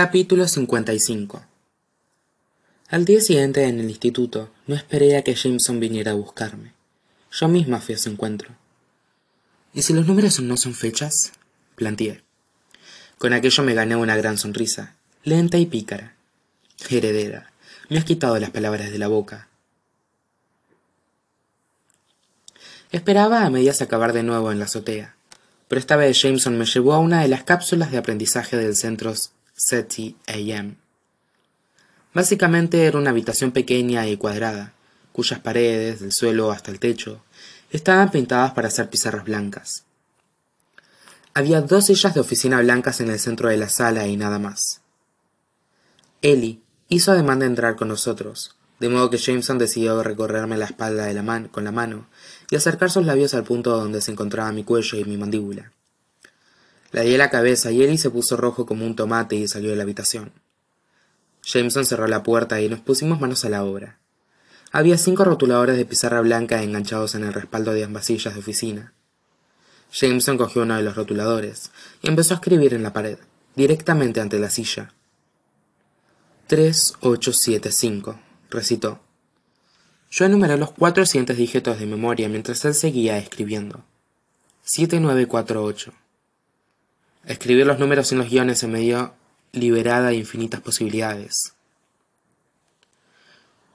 Capítulo 0.00 0.46
55 0.46 1.42
Al 2.88 3.04
día 3.04 3.20
siguiente 3.20 3.64
en 3.64 3.80
el 3.80 3.90
instituto 3.90 4.48
no 4.68 4.76
esperé 4.76 5.16
a 5.16 5.24
que 5.24 5.34
Jameson 5.34 5.80
viniera 5.80 6.12
a 6.12 6.14
buscarme. 6.14 6.72
Yo 7.32 7.48
misma 7.48 7.80
fui 7.80 7.96
a 7.96 7.98
su 7.98 8.08
encuentro. 8.08 8.54
¿Y 9.74 9.82
si 9.82 9.92
los 9.94 10.06
números 10.06 10.38
no 10.38 10.56
son 10.56 10.74
fechas? 10.74 11.32
planteé. 11.74 12.22
Con 13.18 13.32
aquello 13.32 13.64
me 13.64 13.74
gané 13.74 13.96
una 13.96 14.14
gran 14.14 14.38
sonrisa, 14.38 14.94
lenta 15.24 15.58
y 15.58 15.66
pícara. 15.66 16.14
Heredera, 16.88 17.50
me 17.88 17.98
has 17.98 18.04
quitado 18.04 18.38
las 18.38 18.50
palabras 18.50 18.92
de 18.92 18.98
la 19.00 19.08
boca. 19.08 19.48
Esperaba 22.92 23.44
a 23.44 23.50
medias 23.50 23.82
acabar 23.82 24.12
de 24.12 24.22
nuevo 24.22 24.52
en 24.52 24.60
la 24.60 24.66
azotea, 24.66 25.16
pero 25.66 25.80
esta 25.80 25.96
vez 25.96 26.22
Jameson 26.22 26.56
me 26.56 26.66
llevó 26.66 26.92
a 26.92 27.00
una 27.00 27.20
de 27.20 27.26
las 27.26 27.42
cápsulas 27.42 27.90
de 27.90 27.98
aprendizaje 27.98 28.56
del 28.56 28.76
centro 28.76 29.12
Básicamente 32.14 32.84
era 32.84 32.96
una 32.96 33.10
habitación 33.10 33.50
pequeña 33.50 34.06
y 34.06 34.16
cuadrada, 34.16 34.72
cuyas 35.12 35.40
paredes, 35.40 36.00
del 36.00 36.12
suelo 36.12 36.52
hasta 36.52 36.70
el 36.70 36.78
techo, 36.78 37.22
estaban 37.70 38.10
pintadas 38.10 38.52
para 38.52 38.68
hacer 38.68 38.88
pizarras 38.88 39.24
blancas. 39.24 39.84
Había 41.34 41.60
dos 41.60 41.86
sillas 41.86 42.14
de 42.14 42.20
oficina 42.20 42.60
blancas 42.60 43.00
en 43.00 43.10
el 43.10 43.18
centro 43.18 43.48
de 43.48 43.56
la 43.56 43.68
sala 43.68 44.06
y 44.06 44.16
nada 44.16 44.38
más. 44.38 44.80
Ellie 46.22 46.60
hizo 46.88 47.12
ademán 47.12 47.40
de 47.40 47.46
entrar 47.46 47.76
con 47.76 47.88
nosotros, 47.88 48.56
de 48.80 48.88
modo 48.88 49.10
que 49.10 49.18
Jameson 49.18 49.58
decidió 49.58 50.02
recorrerme 50.02 50.56
la 50.56 50.66
espalda 50.66 51.04
de 51.04 51.14
la 51.14 51.48
con 51.50 51.64
la 51.64 51.72
mano 51.72 52.08
y 52.50 52.56
acercar 52.56 52.90
sus 52.90 53.04
labios 53.04 53.34
al 53.34 53.44
punto 53.44 53.76
donde 53.76 54.00
se 54.00 54.12
encontraba 54.12 54.52
mi 54.52 54.64
cuello 54.64 54.98
y 54.98 55.04
mi 55.04 55.16
mandíbula. 55.16 55.72
Le 56.90 57.02
di 57.02 57.16
la 57.16 57.30
cabeza 57.30 57.70
y 57.70 57.82
Ellie 57.82 57.98
se 57.98 58.10
puso 58.10 58.36
rojo 58.36 58.64
como 58.64 58.86
un 58.86 58.96
tomate 58.96 59.36
y 59.36 59.46
salió 59.46 59.70
de 59.70 59.76
la 59.76 59.82
habitación. 59.82 60.32
Jameson 61.42 61.84
cerró 61.84 62.06
la 62.06 62.22
puerta 62.22 62.60
y 62.60 62.68
nos 62.68 62.80
pusimos 62.80 63.20
manos 63.20 63.44
a 63.44 63.48
la 63.48 63.64
obra. 63.64 63.98
Había 64.70 64.98
cinco 64.98 65.24
rotuladores 65.24 65.76
de 65.76 65.86
pizarra 65.86 66.20
blanca 66.20 66.62
enganchados 66.62 67.14
en 67.14 67.24
el 67.24 67.32
respaldo 67.32 67.72
de 67.72 67.84
ambas 67.84 68.06
sillas 68.06 68.34
de 68.34 68.40
oficina. 68.40 68.92
Jameson 69.92 70.36
cogió 70.36 70.62
uno 70.62 70.76
de 70.76 70.82
los 70.82 70.96
rotuladores 70.96 71.70
y 72.02 72.08
empezó 72.08 72.34
a 72.34 72.36
escribir 72.36 72.74
en 72.74 72.82
la 72.82 72.92
pared, 72.92 73.18
directamente 73.54 74.20
ante 74.20 74.38
la 74.38 74.50
silla. 74.50 74.92
3875, 76.48 78.20
recitó. 78.50 79.00
Yo 80.10 80.24
enumeré 80.24 80.56
los 80.56 80.72
cuatro 80.72 81.04
siguientes 81.04 81.36
dígitos 81.36 81.78
de 81.78 81.86
memoria 81.86 82.28
mientras 82.28 82.64
él 82.64 82.74
seguía 82.74 83.18
escribiendo. 83.18 83.84
7948. 84.64 85.92
Escribir 87.24 87.66
los 87.66 87.78
números 87.78 88.10
en 88.12 88.18
los 88.18 88.30
guiones 88.30 88.58
se 88.58 88.68
me 88.68 88.80
dio 88.80 89.12
liberada 89.52 90.08
de 90.08 90.16
infinitas 90.16 90.60
posibilidades. 90.60 91.54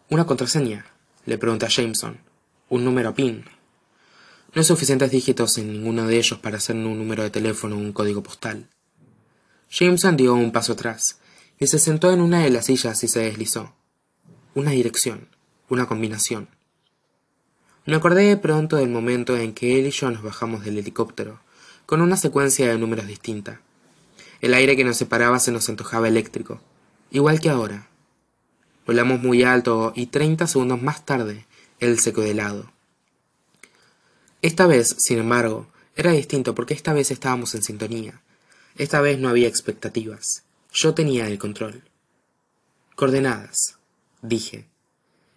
¿Una 0.10 0.26
contraseña? 0.26 0.86
le 1.26 1.38
pregunté 1.38 1.66
a 1.66 1.70
Jameson. 1.70 2.20
¿Un 2.70 2.86
número 2.86 3.14
PIN? 3.14 3.46
No 4.56 4.64
suficientes 4.64 5.12
dígitos 5.12 5.58
en 5.58 5.72
ninguno 5.72 6.08
de 6.08 6.18
ellos 6.18 6.40
para 6.40 6.58
hacer 6.58 6.76
un 6.76 6.98
número 6.98 7.24
de 7.24 7.30
teléfono 7.30 7.76
o 7.76 7.80
un 7.80 7.94
código 7.94 8.24
postal. 8.24 8.70
Jameson 9.70 10.16
dio 10.18 10.34
un 10.34 10.52
paso 10.52 10.74
atrás 10.74 11.20
y 11.60 11.68
se 11.68 11.80
sentó 11.80 12.12
en 12.12 12.22
una 12.22 12.44
de 12.44 12.50
las 12.50 12.66
sillas 12.66 13.04
y 13.04 13.08
se 13.08 13.22
deslizó. 13.22 13.74
Una 14.56 14.72
dirección, 14.72 15.28
una 15.70 15.88
combinación. 15.88 16.48
Me 17.86 17.96
acordé 17.96 18.24
de 18.24 18.38
pronto 18.38 18.78
del 18.78 18.90
momento 18.90 19.36
en 19.36 19.54
que 19.54 19.80
él 19.80 19.88
y 19.88 19.92
yo 19.92 20.10
nos 20.10 20.24
bajamos 20.24 20.64
del 20.64 20.78
helicóptero 20.78 21.40
con 21.86 22.02
una 22.02 22.18
secuencia 22.18 22.68
de 22.68 22.78
números 22.78 23.08
distinta. 23.08 23.62
El 24.42 24.54
aire 24.54 24.76
que 24.76 24.84
nos 24.84 24.98
separaba 24.98 25.40
se 25.40 25.52
nos 25.52 25.70
antojaba 25.70 26.08
eléctrico, 26.08 26.62
igual 27.12 27.40
que 27.40 27.50
ahora. 27.50 27.88
Volamos 28.86 29.22
muy 29.22 29.44
alto 29.44 29.94
y 29.96 30.08
treinta 30.08 30.48
segundos 30.48 30.82
más 30.82 31.06
tarde 31.06 31.46
él 31.84 32.00
se 32.00 32.14
quedó 32.14 32.24
helado. 32.24 32.72
Esta 34.42 34.68
vez, 34.68 34.96
sin 35.00 35.20
embargo, 35.20 35.68
era 35.96 36.12
distinto 36.12 36.56
porque 36.56 36.74
esta 36.74 36.94
vez 36.94 37.12
estábamos 37.12 37.56
en 37.56 37.64
sintonía. 37.64 38.22
Esta 38.78 39.02
vez 39.02 39.20
no 39.20 39.30
había 39.30 39.48
expectativas. 39.48 40.44
Yo 40.72 40.94
tenía 40.94 41.28
el 41.28 41.38
control. 41.38 41.84
Coordenadas, 42.96 43.78
dije. 44.22 44.66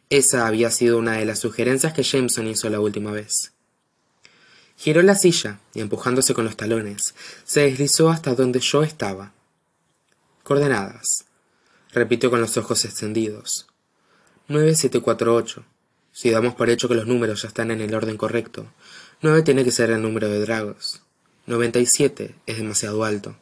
Esa 0.08 0.46
había 0.46 0.70
sido 0.70 0.98
una 0.98 1.14
de 1.14 1.24
las 1.24 1.40
sugerencias 1.40 1.92
que 1.92 2.04
Jameson 2.04 2.46
hizo 2.46 2.70
la 2.70 2.80
última 2.80 3.10
vez. 3.10 3.52
Giró 4.76 5.02
la 5.02 5.14
silla 5.14 5.60
y 5.74 5.80
empujándose 5.80 6.34
con 6.34 6.44
los 6.44 6.56
talones, 6.56 7.14
se 7.44 7.60
deslizó 7.62 8.10
hasta 8.10 8.34
donde 8.34 8.60
yo 8.60 8.82
estaba. 8.82 9.32
Coordenadas, 10.42 11.24
repitió 11.92 12.30
con 12.30 12.40
los 12.40 12.56
ojos 12.56 12.84
extendidos. 12.84 13.66
9748. 14.48 15.64
Si 16.12 16.30
damos 16.30 16.54
por 16.54 16.70
hecho 16.70 16.88
que 16.88 16.94
los 16.94 17.06
números 17.06 17.42
ya 17.42 17.48
están 17.48 17.70
en 17.70 17.80
el 17.80 17.94
orden 17.94 18.16
correcto, 18.16 18.66
9 19.22 19.42
tiene 19.42 19.64
que 19.64 19.72
ser 19.72 19.90
el 19.90 20.02
número 20.02 20.28
de 20.28 20.40
dragos. 20.40 21.02
97 21.46 22.34
es 22.46 22.56
demasiado 22.56 23.04
alto. 23.04 23.36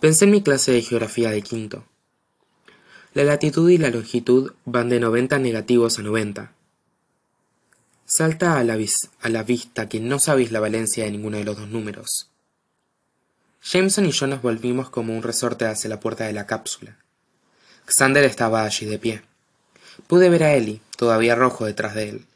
Pensé 0.00 0.24
en 0.24 0.32
mi 0.32 0.42
clase 0.42 0.72
de 0.72 0.82
geografía 0.82 1.30
de 1.30 1.42
quinto. 1.42 1.84
La 3.14 3.24
latitud 3.24 3.70
y 3.70 3.78
la 3.78 3.90
longitud 3.90 4.52
van 4.64 4.88
de 4.88 5.00
90 5.00 5.38
negativos 5.38 5.98
a 5.98 6.02
90. 6.02 6.52
Salta 8.08 8.56
a 8.56 8.62
la, 8.62 8.78
a 9.20 9.28
la 9.28 9.42
vista 9.42 9.88
que 9.88 9.98
no 9.98 10.20
sabéis 10.20 10.52
la 10.52 10.60
valencia 10.60 11.04
de 11.04 11.10
ninguno 11.10 11.38
de 11.38 11.44
los 11.44 11.56
dos 11.56 11.68
números. 11.68 12.30
Jameson 13.60 14.06
y 14.06 14.12
yo 14.12 14.28
nos 14.28 14.42
volvimos 14.42 14.90
como 14.90 15.16
un 15.16 15.24
resorte 15.24 15.66
hacia 15.66 15.90
la 15.90 15.98
puerta 15.98 16.22
de 16.22 16.32
la 16.32 16.46
cápsula. 16.46 16.98
Xander 17.84 18.22
estaba 18.22 18.62
allí 18.62 18.86
de 18.86 19.00
pie. 19.00 19.22
Pude 20.06 20.30
ver 20.30 20.44
a 20.44 20.54
Ellie, 20.54 20.80
todavía 20.96 21.34
rojo 21.34 21.64
detrás 21.64 21.96
de 21.96 22.10
él. 22.10 22.26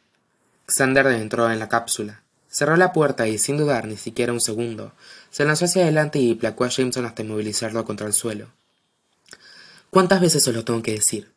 Xander 0.67 1.07
entró 1.07 1.49
en 1.53 1.61
la 1.61 1.69
cápsula, 1.69 2.25
cerró 2.51 2.77
la 2.77 2.93
puerta 2.93 3.29
y, 3.29 3.39
sin 3.39 3.57
dudar 3.57 3.87
ni 3.87 3.97
siquiera 3.97 4.33
un 4.33 4.41
segundo, 4.41 4.93
se 5.31 5.45
lanzó 5.45 5.67
hacia 5.67 5.85
adelante 5.85 6.19
y 6.19 6.35
placó 6.35 6.65
a 6.65 6.69
Jameson 6.69 7.07
hasta 7.07 7.23
inmovilizarlo 7.23 7.85
contra 7.85 8.09
el 8.09 8.13
suelo. 8.13 8.49
¿Cuántas 9.91 10.21
veces 10.21 10.49
os 10.49 10.55
lo 10.55 10.65
tengo 10.65 10.83
que 10.83 10.95
decir? 10.95 11.31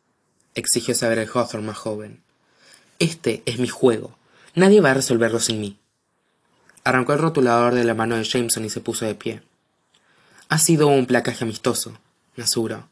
exigió 0.55 0.95
saber 0.95 1.19
el 1.19 1.29
Hawthorne 1.29 1.67
más 1.67 1.77
joven. 1.77 2.23
Este 2.97 3.43
es 3.45 3.59
mi 3.59 3.67
juego. 3.67 4.17
Nadie 4.55 4.81
va 4.81 4.91
a 4.91 4.93
resolverlo 4.93 5.39
sin 5.39 5.59
mí. 5.59 5.79
Arrancó 6.83 7.13
el 7.13 7.19
rotulador 7.19 7.73
de 7.73 7.83
la 7.83 7.95
mano 7.95 8.17
de 8.17 8.23
Jameson 8.23 8.63
y 8.65 8.69
se 8.69 8.81
puso 8.81 9.03
de 9.03 9.15
pie. 9.15 9.41
Ha 10.47 10.59
sido 10.59 10.87
un 10.87 11.07
placaje 11.07 11.43
amistoso, 11.43 11.97
me 12.35 12.43
aseguró. 12.43 12.87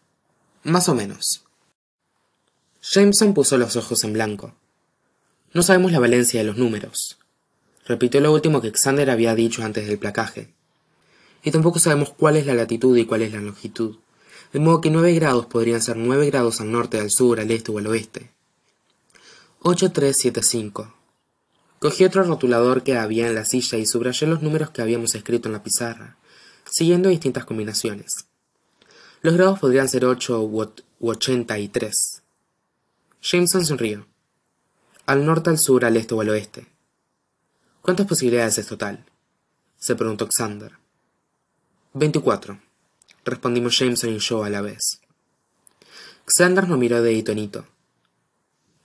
Más 0.63 0.89
o 0.89 0.95
menos. 0.95 1.43
Jameson 2.81 3.35
puso 3.35 3.59
los 3.59 3.75
ojos 3.75 4.03
en 4.03 4.13
blanco. 4.13 4.55
No 5.53 5.61
sabemos 5.61 5.91
la 5.91 5.99
valencia 5.99 6.39
de 6.39 6.47
los 6.47 6.57
números. 6.57 7.19
Repitió 7.85 8.21
lo 8.21 8.33
último 8.33 8.59
que 8.59 8.71
Xander 8.71 9.11
había 9.11 9.35
dicho 9.35 9.63
antes 9.63 9.87
del 9.87 9.99
placaje. 9.99 10.51
Y 11.43 11.51
tampoco 11.51 11.77
sabemos 11.77 12.09
cuál 12.09 12.37
es 12.37 12.47
la 12.47 12.55
latitud 12.55 12.97
y 12.97 13.05
cuál 13.05 13.21
es 13.21 13.33
la 13.33 13.41
longitud. 13.41 13.97
De 14.51 14.59
modo 14.59 14.81
que 14.81 14.89
nueve 14.89 15.13
grados 15.13 15.45
podrían 15.45 15.81
ser 15.81 15.97
nueve 15.97 16.25
grados 16.25 16.59
al 16.59 16.71
norte, 16.71 16.99
al 16.99 17.11
sur, 17.11 17.39
al 17.39 17.51
este 17.51 17.71
o 17.71 17.77
al 17.77 17.85
oeste. 17.85 18.31
8375 19.59 21.00
Cogí 21.81 22.05
otro 22.05 22.21
rotulador 22.21 22.83
que 22.83 22.95
había 22.95 23.27
en 23.27 23.33
la 23.33 23.43
silla 23.43 23.79
y 23.79 23.87
subrayé 23.87 24.27
los 24.27 24.43
números 24.43 24.69
que 24.69 24.83
habíamos 24.83 25.15
escrito 25.15 25.49
en 25.49 25.53
la 25.53 25.63
pizarra, 25.63 26.15
siguiendo 26.69 27.09
distintas 27.09 27.43
combinaciones. 27.43 28.27
Los 29.23 29.33
grados 29.33 29.57
podrían 29.57 29.89
ser 29.89 30.05
ocho 30.05 30.43
u 30.43 30.69
ochenta 30.99 31.57
y 31.57 31.69
tres. 31.69 32.21
Jameson 33.19 33.65
sonrió. 33.65 34.05
Al 35.07 35.25
norte, 35.25 35.49
al 35.49 35.57
sur, 35.57 35.83
al 35.83 35.97
este 35.97 36.13
o 36.13 36.21
al 36.21 36.29
oeste. 36.29 36.67
¿Cuántas 37.81 38.05
posibilidades 38.05 38.59
es 38.59 38.67
total? 38.67 39.03
se 39.79 39.95
preguntó 39.95 40.29
Xander. 40.31 40.73
Veinticuatro, 41.93 42.61
respondimos 43.25 43.75
Jameson 43.79 44.11
y 44.11 44.19
yo 44.19 44.43
a 44.43 44.51
la 44.51 44.61
vez. 44.61 45.01
Xander 46.27 46.69
nos 46.69 46.77
miró 46.77 47.01
de 47.01 47.13
hito 47.13 47.31
en 47.31 47.39
hito. 47.39 47.65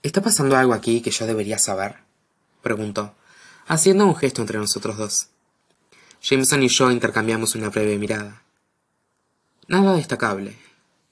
¿Está 0.01 0.23
pasando 0.23 0.57
algo 0.57 0.73
aquí 0.73 1.01
que 1.01 1.11
yo 1.11 1.27
debería 1.27 1.59
saber? 1.59 2.06
Preguntó, 2.61 3.15
haciendo 3.67 4.05
un 4.05 4.15
gesto 4.15 4.41
entre 4.41 4.57
nosotros 4.57 4.97
dos. 4.97 5.29
Jameson 6.21 6.63
y 6.63 6.67
yo 6.69 6.91
intercambiamos 6.91 7.55
una 7.55 7.69
breve 7.69 7.97
mirada. 7.97 8.43
Nada 9.67 9.93
destacable, 9.93 10.57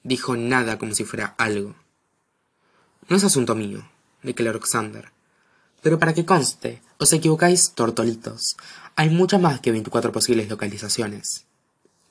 dijo 0.02 0.36
nada 0.36 0.78
como 0.78 0.94
si 0.94 1.04
fuera 1.04 1.34
algo. 1.38 1.74
No 3.08 3.16
es 3.16 3.24
asunto 3.24 3.54
mío, 3.54 3.88
declaró 4.22 4.60
Xander. 4.60 5.12
Pero 5.82 5.98
para 5.98 6.14
que 6.14 6.24
conste, 6.24 6.82
os 6.98 7.12
equivocáis, 7.12 7.72
tortolitos. 7.72 8.56
Hay 8.96 9.10
muchas 9.10 9.40
más 9.40 9.60
que 9.60 9.70
veinticuatro 9.70 10.10
posibles 10.10 10.48
localizaciones. 10.48 11.44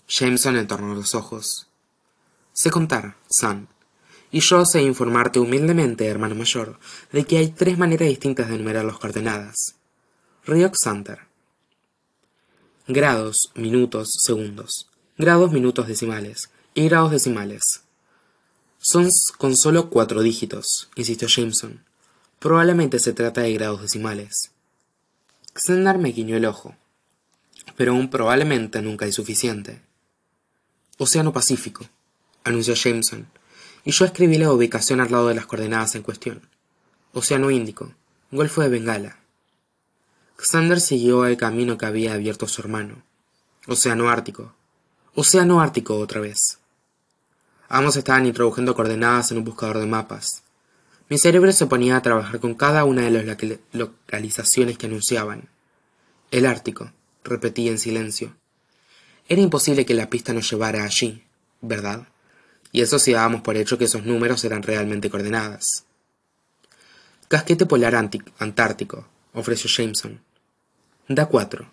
Jameson 0.08 0.56
entornó 0.58 0.94
los 0.94 1.16
ojos. 1.16 1.68
Sé 2.54 2.70
contar, 2.70 3.18
Sam, 3.28 3.68
y 4.32 4.40
yo 4.40 4.66
sé 4.66 4.82
informarte 4.82 5.40
humildemente, 5.40 6.06
hermano 6.08 6.36
mayor, 6.36 6.80
de 7.12 7.24
que 7.24 7.38
hay 7.38 7.50
tres 7.50 7.78
maneras 7.78 8.10
distintas 8.10 8.50
de 8.50 8.56
enumerar 8.56 8.86
las 8.86 8.98
coordenadas. 8.98 9.76
Río 10.46 10.72
Xander. 10.74 11.20
Grados, 12.88 13.52
minutos, 13.56 14.18
segundos. 14.22 14.88
Grados, 15.18 15.52
minutos, 15.52 15.88
decimales. 15.88 16.50
Y 16.74 16.88
grados 16.88 17.12
decimales. 17.12 17.82
Son 18.80 19.10
con 19.38 19.56
solo 19.58 19.90
cuatro 19.90 20.22
dígitos, 20.22 20.90
insistió 20.96 21.28
Jameson. 21.28 21.84
Probablemente 22.38 23.00
se 23.00 23.14
trata 23.14 23.42
de 23.42 23.54
grados 23.54 23.82
decimales. 23.82 24.52
Xander 25.56 25.98
me 25.98 26.12
guiñó 26.12 26.38
el 26.38 26.46
ojo. 26.46 26.76
Pero 27.76 27.96
un 27.96 28.10
probablemente 28.10 28.82
nunca 28.82 29.06
es 29.06 29.16
suficiente. 29.16 29.82
Océano 30.98 31.34
Pacífico, 31.34 31.90
anunció 32.44 32.76
Jameson, 32.76 33.28
y 33.86 33.92
yo 33.92 34.04
escribí 34.04 34.40
la 34.40 34.52
ubicación 34.52 35.00
al 35.00 35.12
lado 35.12 35.28
de 35.28 35.36
las 35.36 35.46
coordenadas 35.46 35.94
en 35.94 36.02
cuestión. 36.02 36.42
Océano 37.14 37.52
Índico, 37.52 37.94
Golfo 38.32 38.62
de 38.62 38.70
Bengala. 38.70 39.20
Xander 40.38 40.82
siguió 40.82 41.26
el 41.28 41.38
camino 41.38 41.78
que 41.78 41.86
había 41.86 42.14
abierto 42.14 42.48
su 42.48 42.62
hermano. 42.62 43.04
Océano 43.68 44.10
Ártico. 44.10 44.54
Océano 45.14 45.62
Ártico 45.62 45.98
otra 45.98 46.20
vez. 46.20 46.58
Ambos 47.70 47.96
estaban 47.96 48.26
introduciendo 48.26 48.76
coordenadas 48.76 49.32
en 49.32 49.38
un 49.38 49.44
buscador 49.44 49.78
de 49.78 49.86
mapas. 49.86 50.42
Mi 51.08 51.20
cerebro 51.20 51.52
se 51.52 51.68
ponía 51.68 51.96
a 51.96 52.02
trabajar 52.02 52.40
con 52.40 52.56
cada 52.56 52.84
una 52.86 53.04
de 53.04 53.12
las 53.12 53.38
localizaciones 53.72 54.80
que 54.80 54.88
anunciaban. 54.88 55.48
El 56.32 56.48
Ártico, 56.48 56.92
repetí 57.24 57.70
en 57.70 57.78
silencio. 57.78 58.36
Era 59.30 59.42
imposible 59.42 59.86
que 59.86 59.94
la 59.94 60.10
pista 60.10 60.34
nos 60.34 60.50
llevara 60.50 60.84
allí, 60.84 61.24
¿verdad? 61.62 62.08
Y 62.76 62.82
eso 62.82 63.00
si 63.00 63.14
dábamos 63.14 63.40
por 63.40 63.56
hecho 63.56 63.78
que 63.78 63.86
esos 63.86 64.04
números 64.04 64.44
eran 64.44 64.62
realmente 64.62 65.10
coordenadas. 65.10 65.86
Casquete 67.30 67.66
polar 67.66 67.96
antártico, 67.96 69.08
ofreció 69.32 69.70
Jameson. 69.70 70.20
Da 71.08 71.28
cuatro. 71.28 71.72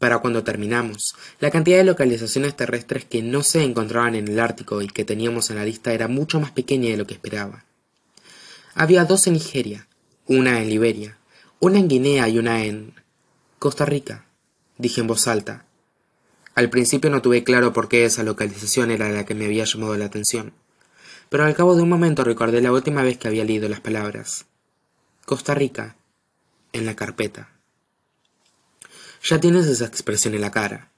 Para 0.00 0.18
cuando 0.18 0.42
terminamos, 0.42 1.14
la 1.38 1.52
cantidad 1.52 1.76
de 1.76 1.84
localizaciones 1.84 2.56
terrestres 2.56 3.04
que 3.04 3.22
no 3.22 3.44
se 3.44 3.62
encontraban 3.62 4.16
en 4.16 4.26
el 4.26 4.40
Ártico 4.40 4.82
y 4.82 4.88
que 4.88 5.04
teníamos 5.04 5.50
en 5.50 5.56
la 5.56 5.64
lista 5.64 5.92
era 5.92 6.08
mucho 6.08 6.40
más 6.40 6.50
pequeña 6.50 6.90
de 6.90 6.96
lo 6.96 7.06
que 7.06 7.14
esperaba. 7.14 7.64
Había 8.74 9.04
dos 9.04 9.28
en 9.28 9.34
Nigeria, 9.34 9.86
una 10.26 10.60
en 10.60 10.68
Liberia, 10.68 11.16
una 11.60 11.78
en 11.78 11.86
Guinea 11.86 12.28
y 12.28 12.40
una 12.40 12.64
en 12.64 12.94
Costa 13.60 13.84
Rica, 13.84 14.26
dije 14.78 15.00
en 15.00 15.06
voz 15.06 15.28
alta. 15.28 15.64
Al 16.54 16.68
principio 16.70 17.10
no 17.10 17.22
tuve 17.22 17.44
claro 17.44 17.72
por 17.72 17.88
qué 17.88 18.04
esa 18.04 18.22
localización 18.22 18.90
era 18.90 19.08
la 19.08 19.24
que 19.24 19.34
me 19.34 19.46
había 19.46 19.64
llamado 19.64 19.96
la 19.96 20.06
atención, 20.06 20.52
pero 21.28 21.44
al 21.44 21.54
cabo 21.54 21.76
de 21.76 21.82
un 21.82 21.88
momento 21.88 22.24
recordé 22.24 22.60
la 22.60 22.72
última 22.72 23.02
vez 23.02 23.18
que 23.18 23.28
había 23.28 23.44
leído 23.44 23.68
las 23.68 23.80
palabras. 23.80 24.46
Costa 25.24 25.54
Rica, 25.54 25.96
en 26.72 26.86
la 26.86 26.96
carpeta. 26.96 27.50
Ya 29.22 29.38
tienes 29.38 29.66
esa 29.66 29.86
expresión 29.86 30.34
en 30.34 30.40
la 30.40 30.50
cara, 30.50 30.90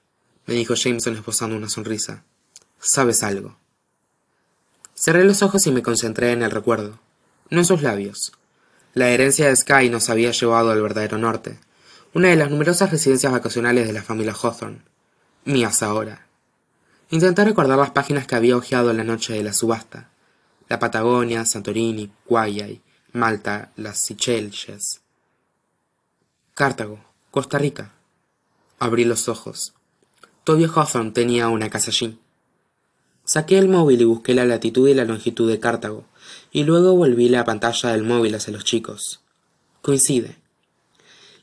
me 0.45 0.55
dijo 0.55 0.73
Jameson 0.73 1.15
esbozando 1.15 1.55
una 1.55 1.69
sonrisa. 1.69 2.23
Sabes 2.79 3.23
algo. 3.23 3.57
Cerré 4.95 5.23
los 5.23 5.41
ojos 5.41 5.65
y 5.67 5.71
me 5.71 5.83
concentré 5.83 6.31
en 6.31 6.43
el 6.43 6.51
recuerdo, 6.51 6.99
no 7.49 7.59
en 7.59 7.65
sus 7.65 7.81
labios. 7.81 8.33
La 8.93 9.09
herencia 9.09 9.47
de 9.47 9.55
Sky 9.55 9.89
nos 9.89 10.09
había 10.09 10.31
llevado 10.31 10.71
al 10.71 10.81
verdadero 10.81 11.17
norte, 11.17 11.59
una 12.13 12.29
de 12.29 12.35
las 12.35 12.49
numerosas 12.49 12.91
residencias 12.91 13.31
vacacionales 13.31 13.87
de 13.87 13.93
la 13.93 14.03
familia 14.03 14.33
Hawthorne, 14.33 14.81
mías 15.45 15.83
ahora. 15.83 16.25
Intenté 17.09 17.43
recordar 17.43 17.77
las 17.77 17.91
páginas 17.91 18.25
que 18.25 18.35
había 18.35 18.57
hojeado 18.57 18.93
la 18.93 19.03
noche 19.03 19.33
de 19.33 19.43
la 19.43 19.53
subasta. 19.53 20.09
La 20.69 20.79
Patagonia, 20.79 21.45
Santorini, 21.45 22.11
Guayay, 22.25 22.81
Malta, 23.11 23.71
las 23.75 23.99
Seychelles. 23.99 25.01
Cartago, 26.55 26.99
Costa 27.31 27.57
Rica. 27.57 27.91
Abrí 28.79 29.05
los 29.05 29.29
ojos. 29.29 29.73
Toby 30.43 30.65
Hawthorne 30.65 31.11
tenía 31.11 31.49
una 31.49 31.69
casa 31.69 31.91
allí. 31.91 32.19
Saqué 33.25 33.57
el 33.57 33.69
móvil 33.69 34.01
y 34.01 34.05
busqué 34.05 34.33
la 34.33 34.45
latitud 34.45 34.89
y 34.89 34.93
la 34.93 35.05
longitud 35.05 35.49
de 35.49 35.59
Cartago, 35.59 36.05
y 36.51 36.63
luego 36.63 36.93
volví 36.95 37.29
la 37.29 37.45
pantalla 37.45 37.91
del 37.91 38.03
móvil 38.03 38.35
hacia 38.35 38.51
los 38.51 38.65
chicos. 38.65 39.21
Coincide. 39.81 40.35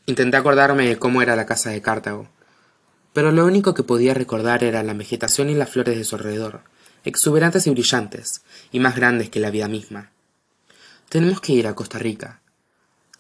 Intenté 0.07 0.37
acordarme 0.37 0.89
de 0.89 0.99
cómo 0.99 1.23
era 1.23 1.37
la 1.37 1.47
casa 1.47 1.71
de 1.71 1.81
Cartago, 1.81 2.29
pero 3.13 3.33
lo 3.33 3.45
único 3.47 3.75
que 3.75 3.83
podía 3.83 4.15
recordar 4.15 4.65
era 4.65 4.83
la 4.83 4.95
vegetación 4.95 5.51
y 5.51 5.55
las 5.55 5.71
flores 5.71 5.97
de 5.97 6.05
su 6.05 6.17
alrededor, 6.17 6.63
exuberantes 7.05 7.67
y 7.67 7.71
brillantes, 7.71 8.43
y 8.73 8.81
más 8.81 8.97
grandes 8.97 9.31
que 9.31 9.41
la 9.41 9.51
vida 9.51 9.69
misma. 9.69 10.11
Tenemos 11.09 11.41
que 11.41 11.53
ir 11.53 11.67
a 11.67 11.75
Costa 11.75 11.99
Rica. 11.99 12.41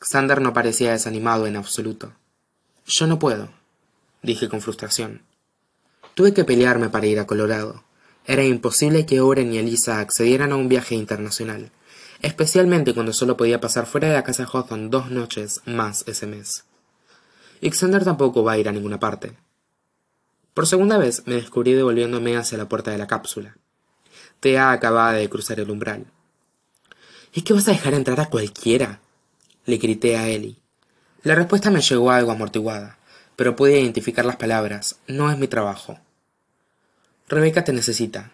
Xander 0.00 0.40
no 0.40 0.52
parecía 0.52 0.92
desanimado 0.92 1.46
en 1.46 1.56
absoluto. 1.56 2.12
Yo 2.86 3.06
no 3.06 3.18
puedo 3.18 3.50
dije 4.22 4.48
con 4.48 4.60
frustración. 4.60 5.22
Tuve 6.14 6.34
que 6.34 6.44
pelearme 6.44 6.88
para 6.88 7.06
ir 7.06 7.18
a 7.20 7.26
Colorado. 7.26 7.84
Era 8.26 8.44
imposible 8.44 9.06
que 9.06 9.20
Oren 9.20 9.52
y 9.52 9.58
Elisa 9.58 10.00
accedieran 10.00 10.52
a 10.52 10.56
un 10.56 10.68
viaje 10.68 10.94
internacional, 10.94 11.70
especialmente 12.20 12.94
cuando 12.94 13.12
solo 13.12 13.36
podía 13.36 13.60
pasar 13.60 13.86
fuera 13.86 14.08
de 14.08 14.14
la 14.14 14.24
casa 14.24 14.46
Hawthorne 14.50 14.88
dos 14.90 15.10
noches 15.10 15.62
más 15.64 16.04
ese 16.06 16.26
mes. 16.26 16.64
Xander 17.62 18.04
tampoco 18.04 18.44
va 18.44 18.52
a 18.52 18.58
ir 18.58 18.68
a 18.68 18.72
ninguna 18.72 18.98
parte. 18.98 19.32
Por 20.60 20.66
segunda 20.66 20.98
vez 20.98 21.22
me 21.26 21.36
descubrí 21.36 21.72
devolviéndome 21.72 22.36
hacia 22.36 22.58
la 22.58 22.68
puerta 22.68 22.90
de 22.90 22.98
la 22.98 23.06
cápsula. 23.06 23.56
Tea 24.40 24.72
acababa 24.72 25.14
de 25.14 25.26
cruzar 25.30 25.58
el 25.58 25.70
umbral. 25.70 26.04
¿Es 27.32 27.42
que 27.44 27.54
vas 27.54 27.66
a 27.66 27.70
dejar 27.70 27.94
entrar 27.94 28.20
a 28.20 28.28
cualquiera? 28.28 29.00
le 29.64 29.78
grité 29.78 30.18
a 30.18 30.28
Ellie. 30.28 30.60
La 31.22 31.34
respuesta 31.34 31.70
me 31.70 31.80
llegó 31.80 32.10
algo 32.10 32.32
amortiguada 32.32 32.98
pero 33.36 33.56
pude 33.56 33.80
identificar 33.80 34.26
las 34.26 34.36
palabras. 34.36 34.98
No 35.06 35.30
es 35.30 35.38
mi 35.38 35.48
trabajo. 35.48 35.98
Rebeca 37.26 37.64
te 37.64 37.72
necesita, 37.72 38.30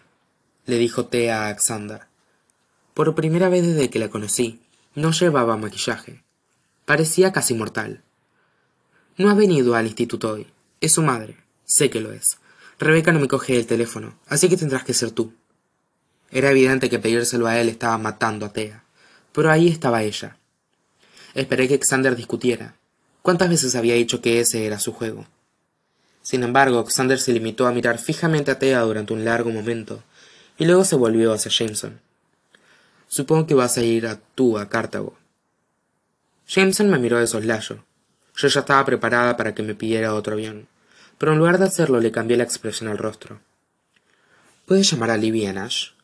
le 0.65 0.77
dijo 0.77 1.05
Tea 1.05 1.43
a 1.43 1.45
Alexander. 1.45 2.07
Por 2.93 3.15
primera 3.15 3.47
vez 3.47 3.65
desde 3.65 3.89
que 3.89 3.99
la 3.99 4.09
conocí, 4.09 4.59
no 4.95 5.11
llevaba 5.11 5.55
maquillaje. 5.55 6.25
Parecía 6.83 7.31
casi 7.31 7.53
mortal. 7.53 8.03
No 9.15 9.29
ha 9.29 9.33
venido 9.33 9.75
al 9.75 9.87
instituto 9.87 10.33
hoy. 10.33 10.47
Es 10.81 10.91
su 10.91 11.03
madre. 11.03 11.46
Sé 11.67 11.91
que 11.91 12.01
lo 12.01 12.11
es. 12.11 12.39
Rebeca 12.79 13.11
no 13.11 13.19
me 13.19 13.27
coge 13.27 13.57
el 13.57 13.67
teléfono, 13.67 14.17
así 14.25 14.49
que 14.49 14.57
tendrás 14.57 14.83
que 14.83 14.95
ser 14.95 15.11
tú. 15.11 15.33
Era 16.31 16.49
evidente 16.49 16.89
que 16.89 16.97
pedírselo 16.97 17.45
a 17.45 17.59
él 17.59 17.69
estaba 17.69 17.99
matando 17.99 18.47
a 18.47 18.53
Tea, 18.53 18.83
pero 19.33 19.51
ahí 19.51 19.67
estaba 19.67 20.01
ella. 20.01 20.37
Esperé 21.35 21.67
que 21.67 21.79
Xander 21.79 22.15
discutiera, 22.15 22.73
¿Cuántas 23.27 23.49
veces 23.49 23.75
había 23.75 23.95
dicho 23.95 24.21
que 24.21 24.39
ese 24.39 24.65
era 24.65 24.79
su 24.79 24.93
juego? 24.93 25.25
Sin 26.21 26.43
embargo, 26.43 26.85
Xander 26.85 27.19
se 27.19 27.33
limitó 27.33 27.67
a 27.67 27.73
mirar 27.73 27.97
fijamente 27.97 28.51
a 28.51 28.57
Thea 28.57 28.79
durante 28.83 29.11
un 29.11 29.25
largo 29.25 29.49
momento, 29.49 30.01
y 30.57 30.63
luego 30.63 30.85
se 30.85 30.95
volvió 30.95 31.33
hacia 31.33 31.51
Jameson. 31.51 31.99
Supongo 33.09 33.45
que 33.45 33.53
vas 33.53 33.77
a 33.77 33.83
ir 33.83 34.07
a 34.07 34.17
tú 34.33 34.57
a 34.57 34.69
Cartago. 34.69 35.17
Jameson 36.47 36.89
me 36.89 36.99
miró 36.99 37.19
de 37.19 37.27
soslayo. 37.27 37.83
Yo 38.33 38.47
ya 38.47 38.61
estaba 38.61 38.85
preparada 38.85 39.35
para 39.35 39.53
que 39.53 39.61
me 39.61 39.75
pidiera 39.75 40.13
otro 40.13 40.31
avión, 40.31 40.69
pero 41.17 41.33
en 41.33 41.39
lugar 41.39 41.57
de 41.57 41.65
hacerlo 41.65 41.99
le 41.99 42.11
cambié 42.11 42.37
la 42.37 42.43
expresión 42.43 42.89
al 42.89 42.97
rostro. 42.97 43.39
¿Puedes 44.65 44.89
llamar 44.91 45.11
a 45.11 45.17
Libby 45.17 45.45
Nash? 45.45 45.96